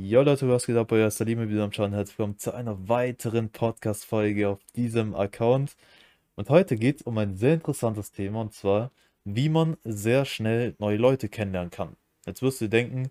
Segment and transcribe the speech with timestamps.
[0.00, 0.92] Jo Leute, was geht ab?
[0.92, 1.92] Euer Salime wieder am Schauen.
[1.92, 5.74] Herzlich willkommen zu einer weiteren Podcast-Folge auf diesem Account.
[6.36, 8.92] Und heute geht es um ein sehr interessantes Thema und zwar,
[9.24, 11.96] wie man sehr schnell neue Leute kennenlernen kann.
[12.26, 13.10] Jetzt wirst du denken,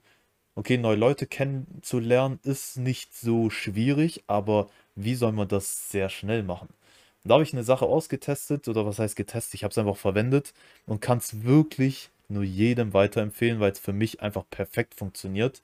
[0.55, 6.41] okay, neue Leute kennenzulernen ist nicht so schwierig, aber wie soll man das sehr schnell
[6.41, 6.69] machen?
[6.69, 9.55] Und da habe ich eine Sache ausgetestet, oder was heißt getestet?
[9.55, 10.53] Ich habe es einfach verwendet
[10.85, 15.61] und kann es wirklich nur jedem weiterempfehlen, weil es für mich einfach perfekt funktioniert.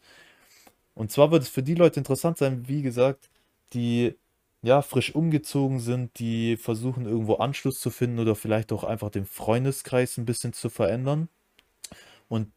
[0.96, 3.30] Und zwar wird es für die Leute interessant sein, wie gesagt,
[3.74, 4.16] die
[4.62, 9.26] ja frisch umgezogen sind, die versuchen irgendwo Anschluss zu finden oder vielleicht auch einfach den
[9.26, 11.30] Freundeskreis ein bisschen zu verändern.
[12.30, 12.52] Und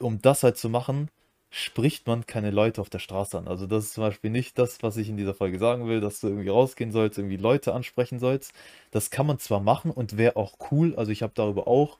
[0.00, 1.10] um das halt zu machen,
[1.50, 3.48] spricht man keine Leute auf der Straße an.
[3.48, 6.20] Also das ist zum Beispiel nicht das, was ich in dieser Folge sagen will, dass
[6.20, 8.52] du irgendwie rausgehen sollst, irgendwie Leute ansprechen sollst.
[8.92, 10.94] Das kann man zwar machen und wäre auch cool.
[10.96, 11.98] Also ich habe darüber auch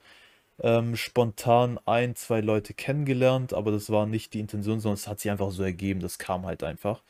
[0.63, 5.21] ähm, spontan ein, zwei Leute kennengelernt, aber das war nicht die Intention, sondern es hat
[5.21, 7.03] sich einfach so ergeben, das kam halt einfach.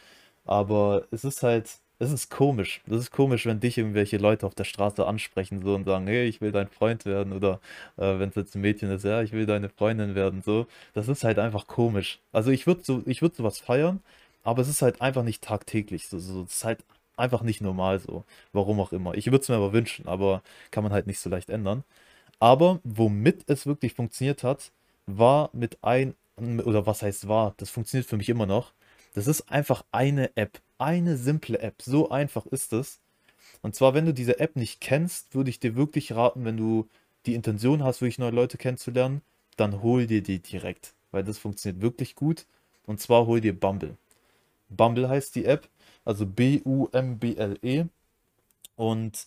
[0.44, 2.80] Aber es ist halt, es ist komisch.
[2.86, 6.26] Das ist komisch, wenn dich irgendwelche Leute auf der Straße ansprechen so und sagen, hey,
[6.26, 7.60] ich will dein Freund werden oder
[7.98, 10.66] äh, wenn es jetzt ein Mädchen ist, ja, ich will deine Freundin werden, so.
[10.94, 12.20] Das ist halt einfach komisch.
[12.32, 14.00] Also ich würde so, ich würde sowas feiern,
[14.44, 16.18] aber es ist halt einfach nicht tagtäglich so.
[16.18, 16.84] so es ist halt
[17.16, 18.24] einfach nicht normal so.
[18.52, 19.14] Warum auch immer.
[19.14, 21.84] Ich würde es mir aber wünschen, aber kann man halt nicht so leicht ändern.
[22.40, 24.72] Aber womit es wirklich funktioniert hat,
[25.06, 28.72] war mit ein, oder was heißt war, das funktioniert für mich immer noch.
[29.14, 31.82] Das ist einfach eine App, eine simple App.
[31.82, 32.98] So einfach ist es.
[33.62, 36.88] Und zwar, wenn du diese App nicht kennst, würde ich dir wirklich raten, wenn du
[37.26, 39.20] die Intention hast, wirklich neue Leute kennenzulernen,
[39.56, 42.46] dann hol dir die direkt, weil das funktioniert wirklich gut.
[42.86, 43.96] Und zwar hol dir Bumble.
[44.70, 45.68] Bumble heißt die App,
[46.04, 47.84] also B-U-M-B-L-E.
[48.76, 49.26] Und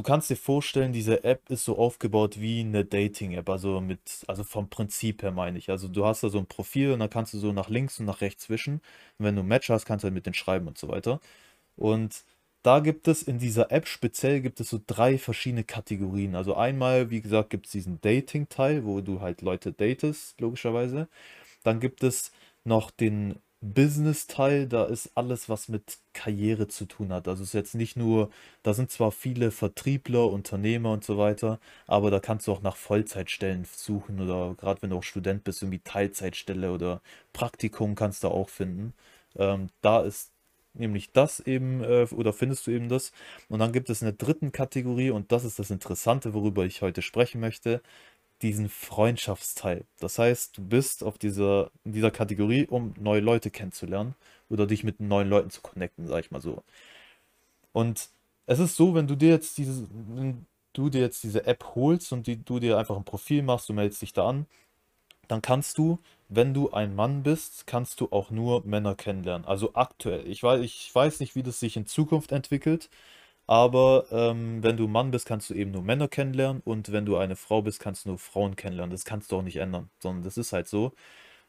[0.00, 4.44] du kannst dir vorstellen, diese App ist so aufgebaut wie eine Dating-App, also mit, also
[4.44, 5.68] vom Prinzip her meine ich.
[5.68, 8.06] Also du hast da so ein Profil und dann kannst du so nach links und
[8.06, 8.76] nach rechts zwischen.
[9.18, 11.20] Und wenn du ein Match hast, kannst du halt mit denen schreiben und so weiter.
[11.76, 12.24] Und
[12.62, 16.34] da gibt es in dieser App speziell gibt es so drei verschiedene Kategorien.
[16.34, 21.08] Also einmal, wie gesagt, gibt es diesen Dating-Teil, wo du halt Leute datest, logischerweise.
[21.62, 22.32] Dann gibt es
[22.64, 27.28] noch den Business-Teil, da ist alles, was mit Karriere zu tun hat.
[27.28, 28.30] Also es ist jetzt nicht nur,
[28.62, 32.76] da sind zwar viele Vertriebler, Unternehmer und so weiter, aber da kannst du auch nach
[32.76, 37.02] Vollzeitstellen suchen oder gerade wenn du auch Student bist, irgendwie Teilzeitstelle oder
[37.34, 38.94] Praktikum kannst du auch finden.
[39.36, 40.32] Ähm, da ist
[40.74, 43.12] nämlich das eben, äh, oder findest du eben das.
[43.48, 47.02] Und dann gibt es eine dritten Kategorie und das ist das Interessante, worüber ich heute
[47.02, 47.82] sprechen möchte
[48.42, 49.84] diesen Freundschaftsteil.
[49.98, 54.14] Das heißt, du bist auf dieser, in dieser Kategorie, um neue Leute kennenzulernen
[54.48, 56.62] oder dich mit neuen Leuten zu connecten, sag ich mal so.
[57.72, 58.08] Und
[58.46, 62.12] es ist so, wenn du dir jetzt diese, wenn du dir jetzt diese App holst
[62.12, 64.46] und die, du dir einfach ein Profil machst, du meldest dich da an,
[65.28, 65.98] dann kannst du,
[66.28, 69.46] wenn du ein Mann bist, kannst du auch nur Männer kennenlernen.
[69.46, 70.26] Also aktuell.
[70.28, 72.90] Ich weiß, ich weiß nicht, wie das sich in Zukunft entwickelt.
[73.50, 77.16] Aber ähm, wenn du Mann bist, kannst du eben nur Männer kennenlernen und wenn du
[77.16, 78.92] eine Frau bist, kannst du nur Frauen kennenlernen.
[78.92, 80.92] Das kannst du auch nicht ändern, sondern das ist halt so.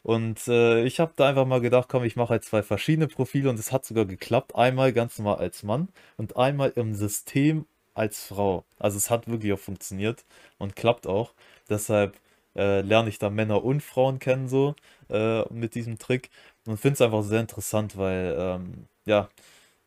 [0.03, 3.49] Und äh, ich habe da einfach mal gedacht, komm, ich mache halt zwei verschiedene Profile
[3.51, 4.55] und es hat sogar geklappt.
[4.55, 8.65] Einmal ganz normal als Mann und einmal im System als Frau.
[8.79, 10.25] Also es hat wirklich auch funktioniert
[10.59, 11.33] und klappt auch.
[11.69, 12.17] Deshalb
[12.55, 14.75] äh, lerne ich da Männer und Frauen kennen so
[15.09, 16.29] äh, mit diesem Trick
[16.65, 19.29] und finde es einfach sehr interessant, weil ähm, ja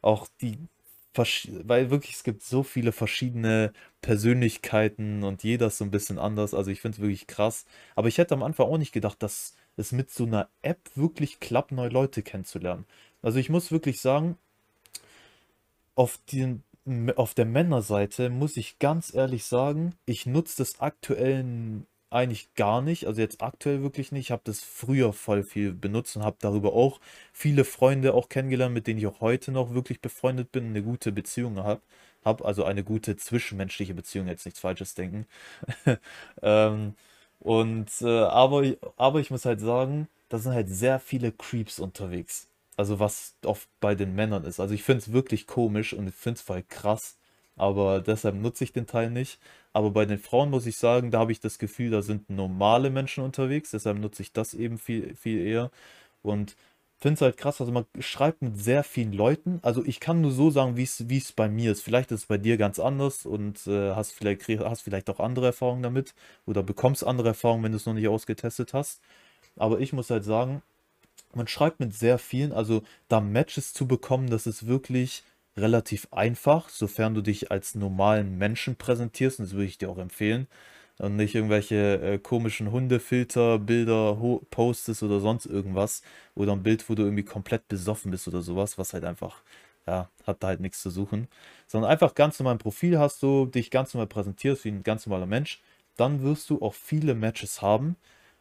[0.03, 0.59] auch die
[1.17, 6.55] weil wirklich es gibt so viele verschiedene Persönlichkeiten und jeder ist so ein bisschen anders.
[6.55, 7.65] Also ich finde es wirklich krass.
[7.95, 11.41] Aber ich hätte am Anfang auch nicht gedacht, dass es mit so einer App wirklich
[11.41, 12.85] klappt, neue Leute kennenzulernen.
[13.23, 14.37] Also ich muss wirklich sagen,
[15.95, 16.63] auf, den,
[17.17, 21.45] auf der Männerseite muss ich ganz ehrlich sagen, ich nutze das aktuell
[22.15, 24.27] eigentlich gar nicht, also jetzt aktuell wirklich nicht.
[24.27, 27.01] Ich habe das früher voll viel benutzt und habe darüber auch
[27.33, 31.13] viele Freunde auch kennengelernt, mit denen ich auch heute noch wirklich befreundet bin, eine gute
[31.13, 31.81] Beziehung habe.
[32.25, 35.27] Hab also eine gute zwischenmenschliche Beziehung, jetzt nichts Falsches denken.
[36.43, 36.95] ähm,
[37.41, 38.65] und äh, aber,
[38.97, 42.49] aber ich muss halt sagen, da sind halt sehr viele Creeps unterwegs.
[42.77, 44.61] Also was oft bei den Männern ist.
[44.61, 47.17] Also ich finde es wirklich komisch und ich finde es voll krass.
[47.57, 49.39] Aber deshalb nutze ich den Teil nicht.
[49.73, 52.91] Aber bei den Frauen muss ich sagen, da habe ich das Gefühl, da sind normale
[52.91, 53.71] Menschen unterwegs.
[53.73, 55.71] Deshalb nutze ich das eben viel, viel eher.
[56.23, 56.57] Und
[57.05, 59.59] finde es halt krass, also man schreibt mit sehr vielen Leuten.
[59.63, 60.85] Also ich kann nur so sagen, wie
[61.19, 61.83] es bei mir ist.
[61.83, 65.47] Vielleicht ist es bei dir ganz anders und äh, hast, vielleicht, hast vielleicht auch andere
[65.47, 66.15] Erfahrungen damit
[66.47, 69.03] oder bekommst andere Erfahrungen, wenn du es noch nicht ausgetestet hast.
[69.57, 70.63] Aber ich muss halt sagen,
[71.35, 75.25] man schreibt mit sehr vielen, also da Matches zu bekommen, das ist wirklich
[75.57, 79.99] relativ einfach, sofern du dich als normalen Menschen präsentierst, und das würde ich dir auch
[79.99, 80.49] empfehlen.
[80.99, 84.17] und nicht irgendwelche äh, komischen Hundefilter, Bilder
[84.51, 86.03] postest oder sonst irgendwas
[86.37, 89.43] oder ein Bild, wo du irgendwie komplett besoffen bist oder sowas, was halt einfach,
[89.87, 91.29] ja, hat da halt nichts zu suchen,
[91.67, 95.07] sondern einfach ganz normal ein Profil hast du, dich ganz normal präsentierst wie ein ganz
[95.07, 95.61] normaler Mensch,
[95.97, 97.97] dann wirst du auch viele Matches haben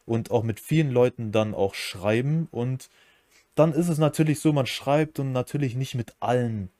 [0.06, 2.88] und auch mit vielen Leuten dann auch schreiben und
[3.54, 6.70] dann ist es natürlich so, man schreibt und natürlich nicht mit allen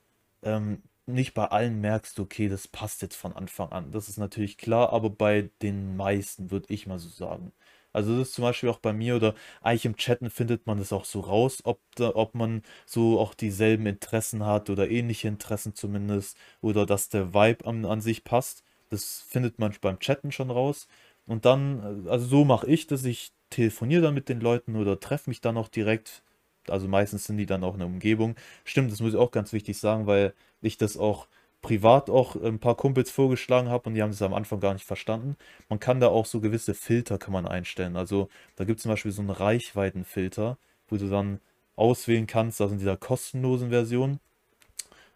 [0.45, 3.91] ähm, nicht bei allen merkst du, okay, das passt jetzt von Anfang an.
[3.93, 7.53] Das ist natürlich klar, aber bei den meisten würde ich mal so sagen.
[7.93, 10.93] Also das ist zum Beispiel auch bei mir oder eigentlich im Chatten findet man das
[10.93, 16.37] auch so raus, ob, ob man so auch dieselben Interessen hat oder ähnliche Interessen zumindest
[16.61, 18.65] oder dass der Vibe an, an sich passt.
[18.89, 20.89] Das findet man beim Chatten schon raus.
[21.27, 25.31] Und dann, also so mache ich das, ich telefoniere dann mit den Leuten oder treffe
[25.31, 26.24] mich dann auch direkt
[26.69, 28.37] also meistens sind die dann auch in der Umgebung.
[28.65, 31.27] Stimmt, das muss ich auch ganz wichtig sagen, weil ich das auch
[31.63, 34.85] privat auch ein paar Kumpels vorgeschlagen habe und die haben das am Anfang gar nicht
[34.85, 35.37] verstanden.
[35.71, 37.97] Man kann da auch so gewisse Filter kann man einstellen.
[37.97, 40.59] Also da gibt es zum Beispiel so einen Reichweitenfilter,
[40.89, 41.41] wo du dann
[41.77, 44.21] auswählen kannst, also in dieser kostenlosen Version,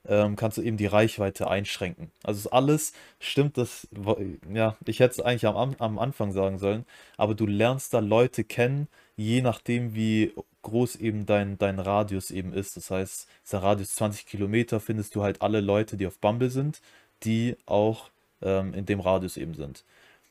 [0.06, 2.10] ähm, kannst du eben die Reichweite einschränken.
[2.22, 3.86] Also alles stimmt das,
[4.52, 6.86] ja, ich hätte es eigentlich am, am Anfang sagen sollen,
[7.16, 10.32] aber du lernst da Leute kennen, je nachdem, wie
[10.68, 12.76] groß eben dein, dein Radius eben ist.
[12.76, 16.80] Das heißt, der Radius 20 Kilometer, findest du halt alle Leute, die auf Bumble sind,
[17.24, 18.10] die auch
[18.42, 19.84] ähm, in dem Radius eben sind.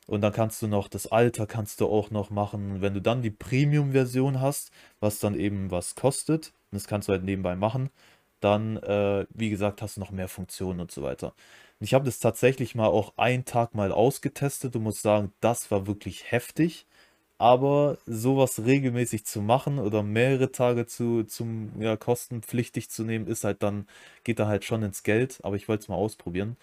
[0.07, 2.81] Und dann kannst du noch das Alter kannst du auch noch machen.
[2.81, 7.23] Wenn du dann die Premium-Version hast, was dann eben was kostet, das kannst du halt
[7.23, 7.89] nebenbei machen,
[8.39, 11.33] dann, äh, wie gesagt, hast du noch mehr Funktionen und so weiter.
[11.79, 15.87] ich habe das tatsächlich mal auch einen Tag mal ausgetestet und muss sagen, das war
[15.87, 16.85] wirklich heftig.
[17.39, 23.43] Aber sowas regelmäßig zu machen oder mehrere Tage zu, zum ja, kostenpflichtig zu nehmen, ist
[23.43, 23.87] halt dann,
[24.23, 25.39] geht dann halt schon ins Geld.
[25.43, 26.57] Aber ich wollte es mal ausprobieren.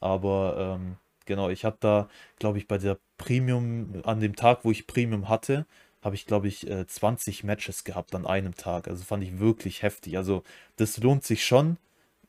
[0.00, 0.96] Aber ähm,
[1.26, 5.28] genau, ich habe da, glaube ich, bei der Premium, an dem Tag, wo ich Premium
[5.28, 5.66] hatte,
[6.02, 8.88] habe ich, glaube ich, 20 äh, Matches gehabt an einem Tag.
[8.88, 10.16] Also fand ich wirklich heftig.
[10.16, 10.42] Also
[10.76, 11.76] das lohnt sich schon,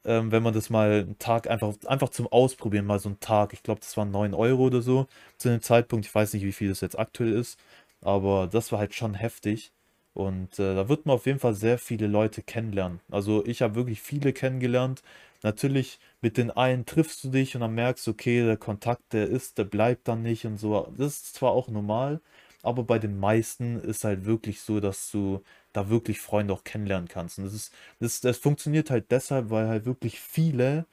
[0.06, 3.54] ähm, wenn man das mal einen Tag einfach, einfach zum Ausprobieren, mal so einen Tag.
[3.54, 5.08] Ich glaube, das waren 9 Euro oder so
[5.38, 6.06] zu dem Zeitpunkt.
[6.06, 7.60] Ich weiß nicht, wie viel das jetzt aktuell ist.
[8.02, 9.72] Aber das war halt schon heftig.
[10.14, 13.00] Und äh, da wird man auf jeden Fall sehr viele Leute kennenlernen.
[13.10, 15.04] Also ich habe wirklich viele kennengelernt.
[15.44, 19.28] Natürlich mit den einen triffst du dich und dann merkst du, okay, der Kontakt, der
[19.28, 20.88] ist, der bleibt dann nicht und so.
[20.98, 22.22] Das ist zwar auch normal,
[22.62, 25.42] aber bei den meisten ist halt wirklich so, dass du
[25.74, 27.40] da wirklich Freunde auch kennenlernen kannst.
[27.40, 30.86] Und das ist, das, das funktioniert halt deshalb, weil halt wirklich viele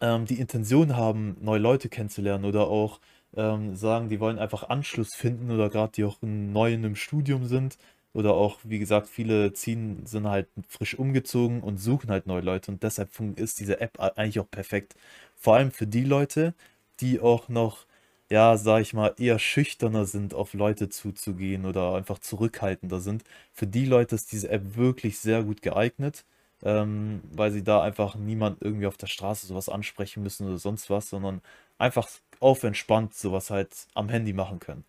[0.00, 3.00] ähm, die Intention haben, neue Leute kennenzulernen oder auch
[3.36, 7.44] ähm, sagen, die wollen einfach Anschluss finden oder gerade die auch neu in einem Studium
[7.46, 7.78] sind
[8.12, 12.70] oder auch, wie gesagt, viele ziehen, sind halt frisch umgezogen und suchen halt neue Leute
[12.72, 14.94] und deshalb ist diese App eigentlich auch perfekt.
[15.36, 16.54] Vor allem für die Leute,
[17.00, 17.86] die auch noch,
[18.28, 23.24] ja, sag ich mal, eher schüchterner sind, auf Leute zuzugehen oder einfach zurückhaltender sind.
[23.52, 26.24] Für die Leute ist diese App wirklich sehr gut geeignet,
[26.62, 30.90] ähm, weil sie da einfach niemand irgendwie auf der Straße sowas ansprechen müssen oder sonst
[30.90, 31.40] was, sondern
[31.78, 32.08] einfach
[32.40, 34.84] auf entspannt sowas halt am Handy machen können.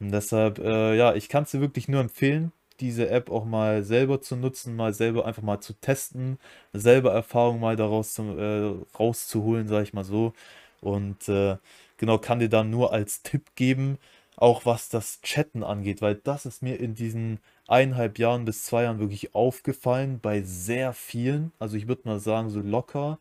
[0.00, 3.82] Und deshalb, äh, ja, ich kann es dir wirklich nur empfehlen, diese App auch mal
[3.84, 6.38] selber zu nutzen, mal selber einfach mal zu testen,
[6.72, 10.32] selber Erfahrungen mal daraus zu, äh, rauszuholen, sage ich mal so.
[10.80, 11.58] Und äh,
[11.98, 13.98] genau, kann dir dann nur als Tipp geben,
[14.36, 18.84] auch was das Chatten angeht, weil das ist mir in diesen eineinhalb Jahren bis zwei
[18.84, 21.52] Jahren wirklich aufgefallen bei sehr vielen.
[21.58, 23.18] Also ich würde mal sagen, so locker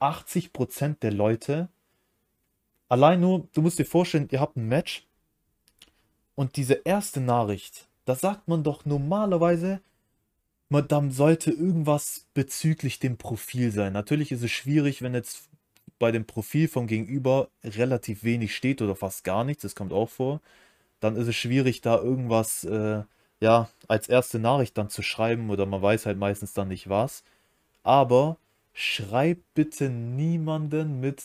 [0.00, 1.68] 80% der Leute
[2.88, 5.06] Allein nur, du musst dir vorstellen, ihr habt ein Match
[6.34, 9.80] und diese erste Nachricht, da sagt man doch normalerweise,
[10.70, 13.92] man, sollte irgendwas bezüglich dem Profil sein.
[13.92, 15.48] Natürlich ist es schwierig, wenn jetzt
[15.98, 20.08] bei dem Profil vom Gegenüber relativ wenig steht oder fast gar nichts, das kommt auch
[20.08, 20.40] vor.
[21.00, 23.02] Dann ist es schwierig, da irgendwas, äh,
[23.40, 27.24] ja, als erste Nachricht dann zu schreiben oder man weiß halt meistens dann nicht was.
[27.82, 28.36] Aber
[28.72, 31.24] schreib bitte niemanden mit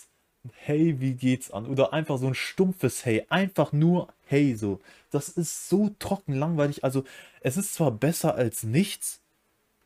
[0.51, 1.65] hey, wie geht's an?
[1.65, 4.79] Oder einfach so ein stumpfes Hey, einfach nur Hey so.
[5.12, 6.83] Das ist so trocken langweilig.
[6.83, 7.03] Also
[7.41, 9.21] es ist zwar besser als nichts,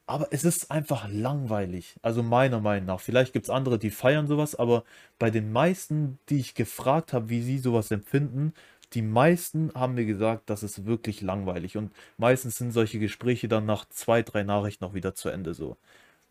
[0.07, 1.97] aber es ist einfach langweilig.
[2.01, 3.01] Also meiner Meinung nach.
[3.01, 4.83] Vielleicht gibt es andere, die feiern sowas, aber
[5.19, 8.53] bei den meisten, die ich gefragt habe, wie sie sowas empfinden,
[8.93, 11.77] die meisten haben mir gesagt, das ist wirklich langweilig.
[11.77, 15.77] Und meistens sind solche Gespräche dann nach zwei, drei Nachrichten noch wieder zu Ende so.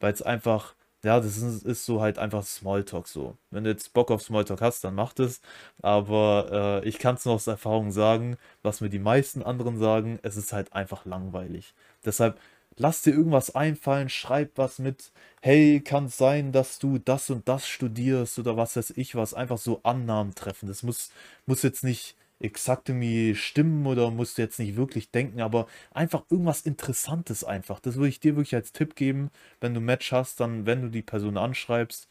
[0.00, 0.74] Weil es einfach
[1.06, 3.36] ja, das ist, ist, so halt einfach Smalltalk so.
[3.50, 5.40] Wenn du jetzt Bock auf Smalltalk hast, dann mach das.
[5.80, 10.18] Aber äh, ich kann es nur aus Erfahrung sagen, was mir die meisten anderen sagen,
[10.22, 11.74] es ist halt einfach langweilig.
[12.04, 12.40] Deshalb
[12.76, 17.48] lass dir irgendwas einfallen, schreib was mit, hey, kann es sein, dass du das und
[17.48, 20.66] das studierst oder was weiß ich was, einfach so Annahmen treffen.
[20.68, 21.10] Das muss,
[21.46, 26.24] muss jetzt nicht exakt irgendwie stimmen oder musst du jetzt nicht wirklich denken, aber einfach
[26.30, 27.80] irgendwas Interessantes einfach.
[27.80, 30.82] Das würde ich dir wirklich als Tipp geben, wenn du ein Match hast, dann, wenn
[30.82, 32.08] du die Person anschreibst,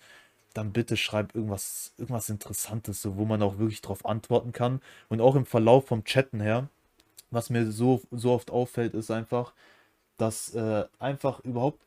[0.54, 4.82] dann bitte schreib irgendwas, irgendwas Interessantes, so, wo man auch wirklich darauf antworten kann.
[5.10, 6.70] Und auch im Verlauf vom Chatten her,
[7.32, 9.54] was mir so, so oft auffällt, ist einfach,
[10.18, 11.80] dass äh, einfach überhaupt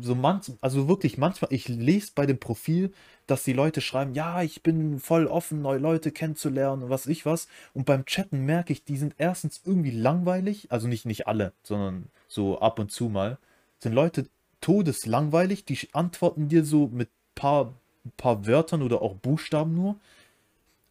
[0.00, 2.92] so manch, also wirklich manchmal, ich lese bei dem Profil,
[3.26, 7.24] dass die Leute schreiben, ja, ich bin voll offen, neue Leute kennenzulernen und was ich
[7.24, 7.48] was.
[7.72, 12.06] Und beim Chatten merke ich, die sind erstens irgendwie langweilig, also nicht, nicht alle, sondern
[12.28, 13.38] so ab und zu mal,
[13.78, 14.26] sind Leute
[14.60, 17.74] todeslangweilig, die antworten dir so mit paar,
[18.16, 19.96] paar Wörtern oder auch Buchstaben nur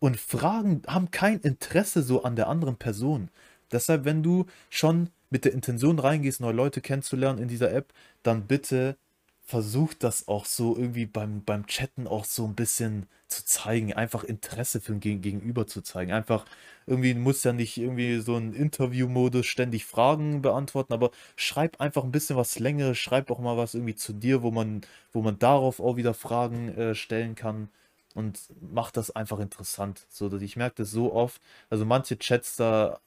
[0.01, 3.29] und Fragen haben kein Interesse so an der anderen Person.
[3.71, 8.45] Deshalb, wenn du schon mit der Intention reingehst, neue Leute kennenzulernen in dieser App, dann
[8.47, 8.97] bitte
[9.43, 14.23] versuch das auch so irgendwie beim, beim Chatten auch so ein bisschen zu zeigen, einfach
[14.23, 16.11] Interesse für den Gegenüber zu zeigen.
[16.11, 16.45] Einfach
[16.85, 22.03] irgendwie, du musst ja nicht irgendwie so einen Interview-Modus ständig Fragen beantworten, aber schreib einfach
[22.03, 25.39] ein bisschen was Längeres, schreib auch mal was irgendwie zu dir, wo man, wo man
[25.39, 27.69] darauf auch wieder Fragen äh, stellen kann
[28.13, 30.05] und mach das einfach interessant.
[30.09, 31.41] So, ich merke das so oft.
[31.69, 32.99] Also manche Chats da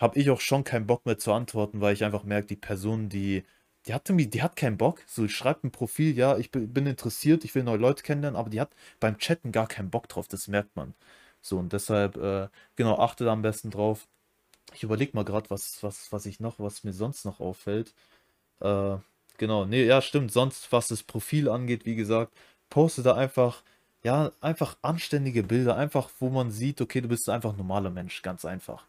[0.00, 3.08] habe ich auch schon keinen Bock mehr zu antworten, weil ich einfach merke, die Person,
[3.08, 3.44] die,
[3.86, 5.02] die hat irgendwie, die hat keinen Bock.
[5.06, 8.60] So, schreibt ein Profil, ja, ich bin interessiert, ich will neue Leute kennenlernen, aber die
[8.60, 10.94] hat beim Chatten gar keinen Bock drauf, das merkt man.
[11.42, 14.08] So, und deshalb, äh, genau, achte da am besten drauf.
[14.74, 17.94] Ich überlege mal gerade, was, was, was ich noch, was mir sonst noch auffällt.
[18.60, 18.96] Äh,
[19.38, 20.32] genau, nee, ja, stimmt.
[20.32, 22.34] Sonst, was das Profil angeht, wie gesagt,
[22.70, 23.62] poste da einfach,
[24.02, 28.22] ja, einfach anständige Bilder, einfach, wo man sieht, okay, du bist einfach ein normaler Mensch,
[28.22, 28.86] ganz einfach.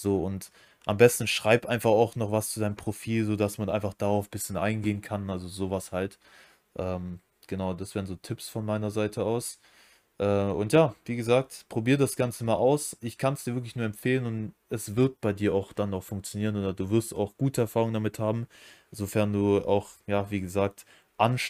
[0.00, 0.50] So, und
[0.86, 4.30] am besten schreib einfach auch noch was zu deinem Profil, sodass man einfach darauf ein
[4.30, 5.28] bisschen eingehen kann.
[5.30, 6.18] Also sowas halt.
[6.78, 9.60] Ähm, genau, das wären so Tipps von meiner Seite aus.
[10.18, 12.96] Äh, und ja, wie gesagt, probier das Ganze mal aus.
[13.02, 16.02] Ich kann es dir wirklich nur empfehlen und es wird bei dir auch dann noch
[16.04, 18.46] funktionieren oder du wirst auch gute Erfahrungen damit haben,
[18.90, 20.86] sofern du auch, ja, wie gesagt,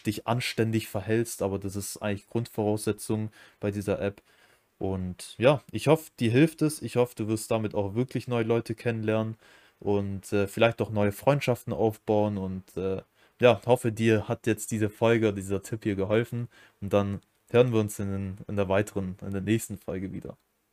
[0.06, 1.42] dich anständig verhältst.
[1.42, 4.22] Aber das ist eigentlich Grundvoraussetzung bei dieser App.
[4.78, 6.82] Und ja, ich hoffe, dir hilft es.
[6.82, 9.36] Ich hoffe, du wirst damit auch wirklich neue Leute kennenlernen
[9.80, 12.38] und äh, vielleicht auch neue Freundschaften aufbauen.
[12.38, 13.02] Und äh,
[13.40, 16.48] ja, hoffe, dir hat jetzt diese Folge, dieser Tipp hier geholfen.
[16.80, 17.20] Und dann
[17.50, 20.36] hören wir uns in, in der weiteren, in der nächsten Folge wieder.